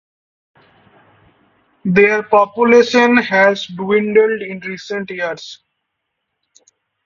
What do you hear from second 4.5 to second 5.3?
recent